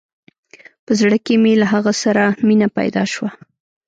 [0.85, 3.29] په زړه کښې مې له هغه سره مينه پيدا سوه.